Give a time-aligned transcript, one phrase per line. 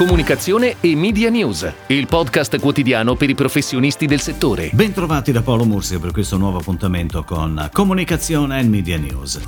[0.00, 4.70] comunicazione e media news, il podcast quotidiano per i professionisti del settore.
[4.72, 9.40] Bentrovati da Paolo Mursi per questo nuovo appuntamento con Comunicazione e Media News.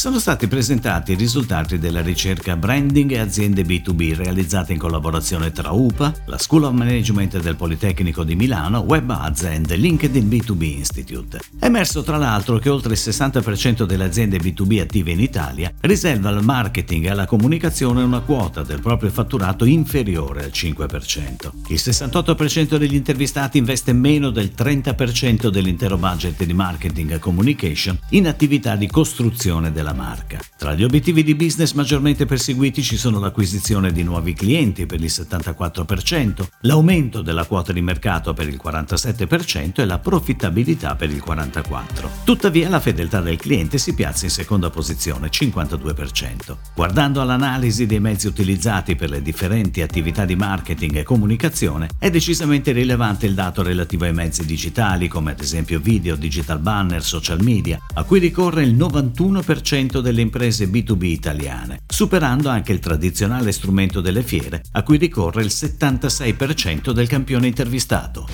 [0.00, 5.72] Sono stati presentati i risultati della ricerca Branding e aziende B2B realizzata in collaborazione tra
[5.72, 11.40] UPA, la School of Management del Politecnico di Milano, Web e LinkedIn B2B Institute.
[11.58, 16.30] È emerso tra l'altro che oltre il 60% delle aziende B2B attive in Italia riserva
[16.30, 21.50] al marketing e alla comunicazione una quota del proprio fatturato inferiore al 5%.
[21.68, 28.26] Il 68% degli intervistati investe meno del 30% dell'intero budget di marketing e communication in
[28.26, 30.40] attività di costruzione della marca.
[30.56, 35.10] Tra gli obiettivi di business maggiormente perseguiti ci sono l'acquisizione di nuovi clienti per il
[35.10, 42.08] 74%, l'aumento della quota di mercato per il 47% e la profittabilità per il 44%.
[42.24, 46.56] Tuttavia la fedeltà del cliente si piazza in seconda posizione, 52%.
[46.74, 52.70] Guardando all'analisi dei mezzi utilizzati per le differenti attività di marketing e comunicazione, è decisamente
[52.70, 57.80] rilevante il dato relativo ai mezzi digitali come ad esempio video, digital banner, social media,
[57.94, 64.22] a cui ricorre il 91% delle imprese B2B italiane, superando anche il tradizionale strumento delle
[64.22, 68.28] fiere, a cui ricorre il 76% del campione intervistato.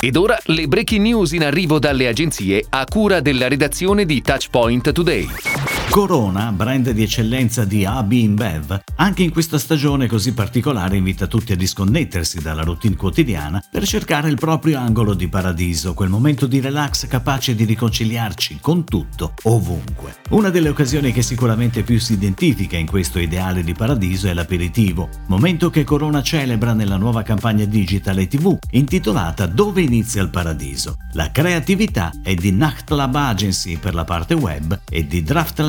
[0.00, 4.92] Ed ora le breaking news in arrivo dalle agenzie a cura della redazione di Touchpoint
[4.92, 5.67] Today.
[5.90, 11.52] Corona, brand di eccellenza di AB InBev, anche in questa stagione così particolare invita tutti
[11.52, 16.60] a disconnettersi dalla routine quotidiana per cercare il proprio angolo di paradiso, quel momento di
[16.60, 20.16] relax capace di riconciliarci con tutto, ovunque.
[20.30, 25.08] Una delle occasioni che sicuramente più si identifica in questo ideale di paradiso è l'aperitivo,
[25.26, 30.96] momento che Corona celebra nella nuova campagna digital e TV intitolata Dove inizia il paradiso.
[31.12, 35.22] La creatività è di Nachtlab Agency per la parte web e di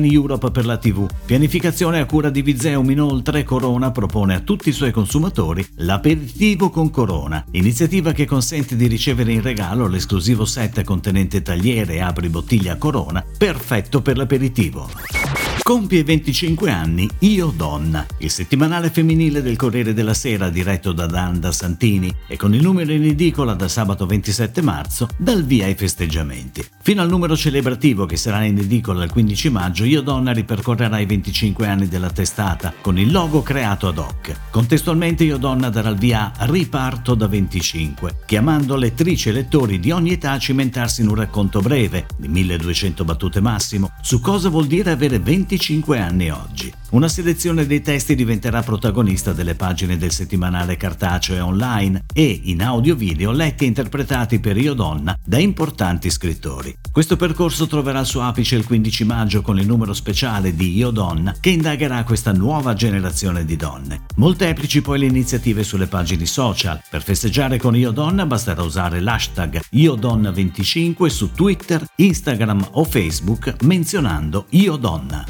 [0.00, 1.06] Draftline Europe per la TV.
[1.24, 6.90] Pianificazione a cura di Vizeum inoltre Corona propone a tutti i suoi consumatori l'aperitivo con
[6.90, 12.76] Corona, iniziativa che consente di ricevere in regalo l'esclusivo set contenente tagliere e apri bottiglia
[12.76, 15.19] Corona, perfetto per l'aperitivo.
[15.62, 21.52] Compie 25 anni Io Donna, il settimanale femminile del Corriere della Sera diretto da Danda
[21.52, 26.66] Santini e con il numero in edicola da sabato 27 marzo dal via ai festeggiamenti.
[26.80, 31.06] Fino al numero celebrativo che sarà in edicola il 15 maggio, Io Donna ripercorrerà i
[31.06, 34.34] 25 anni della testata con il logo creato ad hoc.
[34.50, 40.12] Contestualmente Io Donna darà il via Riparto da 25, chiamando lettrici e lettori di ogni
[40.12, 44.90] età a cimentarsi in un racconto breve, di 1200 battute massimo, su cosa vuol dire
[44.90, 46.79] avere 25 25 anni oggi.
[46.90, 52.64] Una selezione dei testi diventerà protagonista delle pagine del settimanale cartaceo e online e in
[52.64, 56.76] audio-video letti e interpretati per Io Donna da importanti scrittori.
[56.90, 60.90] Questo percorso troverà il suo apice il 15 maggio con il numero speciale di Io
[60.90, 64.06] Donna che indagherà questa nuova generazione di donne.
[64.16, 66.82] Molteplici poi le iniziative sulle pagine social.
[66.90, 74.46] Per festeggiare con Io Donna basterà usare l'hashtag IoDonna25 su Twitter, Instagram o Facebook menzionando
[74.50, 75.24] Io Donna.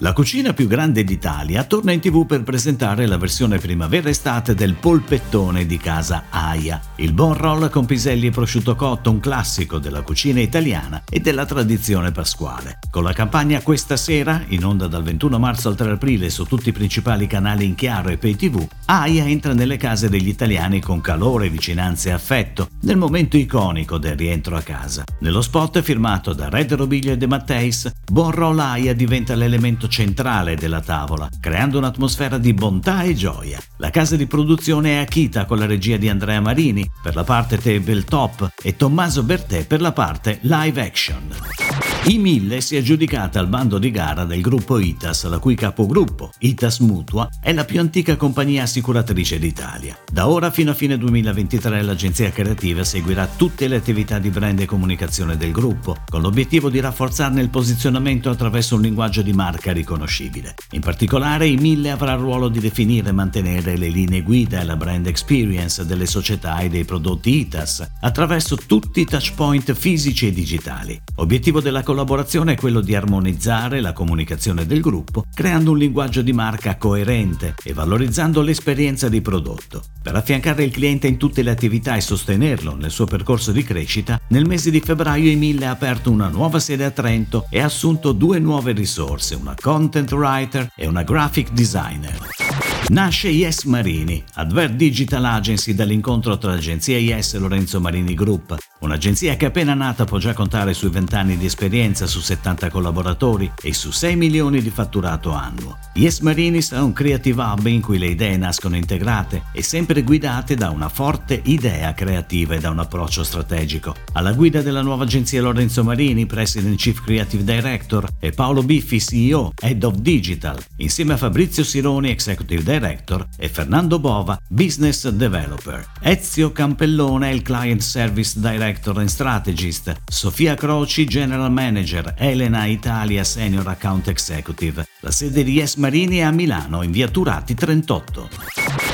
[0.00, 5.66] La cucina più grande d'Italia torna in tv per presentare la versione primavera-estate del polpettone
[5.66, 10.38] di casa Aia, il bon roll con piselli e prosciutto cotto, un classico della cucina
[10.38, 12.78] italiana e della tradizione pasquale.
[12.92, 16.68] Con la campagna Questa sera, in onda dal 21 marzo al 3 aprile su tutti
[16.68, 21.00] i principali canali in chiaro e pay tv, Aia entra nelle case degli italiani con
[21.00, 25.02] calore, vicinanza e affetto, nel momento iconico del rientro a casa.
[25.18, 30.54] Nello spot firmato da Red Robiglio e De Matteis, Bon Roll Aia diventa l'elemento centrale
[30.54, 33.58] della tavola, creando un'atmosfera di bontà e gioia.
[33.78, 37.58] La casa di produzione è Akita con la regia di Andrea Marini per la parte
[37.58, 41.87] tabletop e Tommaso Bertè per la parte live action.
[42.04, 46.30] I 1000 si è aggiudicata al bando di gara del gruppo ITAS, la cui capogruppo,
[46.38, 49.98] ITAS Mutua, è la più antica compagnia assicuratrice d'Italia.
[50.10, 54.64] Da ora fino a fine 2023 l'agenzia creativa seguirà tutte le attività di brand e
[54.64, 60.54] comunicazione del gruppo, con l'obiettivo di rafforzarne il posizionamento attraverso un linguaggio di marca riconoscibile.
[60.70, 64.64] In particolare i 1000 avrà il ruolo di definire e mantenere le linee guida e
[64.64, 70.32] la brand experience delle società e dei prodotti ITAS attraverso tutti i touchpoint fisici e
[70.32, 70.98] digitali.
[71.16, 76.34] Obiettivo della collaborazione è quello di armonizzare la comunicazione del gruppo, creando un linguaggio di
[76.34, 79.82] marca coerente e valorizzando l'esperienza di prodotto.
[80.02, 84.20] Per affiancare il cliente in tutte le attività e sostenerlo nel suo percorso di crescita,
[84.28, 88.12] nel mese di febbraio Emile ha aperto una nuova sede a Trento e ha assunto
[88.12, 92.47] due nuove risorse, una content writer e una graphic designer.
[92.86, 99.36] Nasce Yes Marini, Advert Digital Agency dall'incontro tra l'agenzia Yes e Lorenzo Marini Group, un'agenzia
[99.36, 103.74] che appena nata può già contare sui 20 anni di esperienza, su 70 collaboratori e
[103.74, 105.76] su 6 milioni di fatturato annuo.
[105.94, 110.54] Yes Marini è un creative hub in cui le idee nascono integrate e sempre guidate
[110.54, 113.96] da una forte idea creativa e da un approccio strategico.
[114.14, 119.52] Alla guida della nuova agenzia Lorenzo Marini, President Chief Creative Director, e Paolo Biffi, CEO,
[119.60, 125.86] Head of Digital, insieme a Fabrizio Sironi, Executive Director e Fernando Bova, Business Developer.
[126.02, 133.24] Ezio Campellone è il Client Service Director and Strategist, Sofia Croci General Manager, Elena Italia
[133.24, 134.84] Senior Account Executive.
[135.00, 138.28] La sede di Yes Marini è a Milano, in via Turati 38.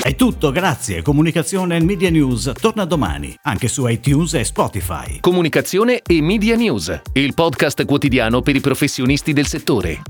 [0.00, 1.02] È tutto, grazie.
[1.02, 5.18] Comunicazione e Media News torna domani, anche su iTunes e Spotify.
[5.18, 10.02] Comunicazione e Media News, il podcast quotidiano per i professionisti del settore.